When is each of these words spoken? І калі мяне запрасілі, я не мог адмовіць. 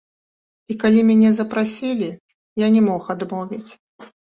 І 0.73 0.77
калі 0.83 1.01
мяне 1.09 1.29
запрасілі, 1.41 2.09
я 2.65 2.73
не 2.79 2.83
мог 2.89 3.01
адмовіць. 3.17 3.67